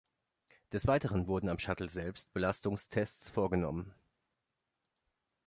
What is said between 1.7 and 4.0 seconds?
selbst Belastungstests vorgenommen.